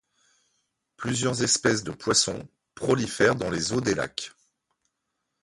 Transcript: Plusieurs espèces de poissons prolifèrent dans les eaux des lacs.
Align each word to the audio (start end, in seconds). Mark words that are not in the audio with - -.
Plusieurs 0.97 1.43
espèces 1.43 1.83
de 1.83 1.91
poissons 1.91 2.49
prolifèrent 2.73 3.35
dans 3.35 3.51
les 3.51 3.71
eaux 3.71 3.81
des 3.81 3.93
lacs. 3.93 4.31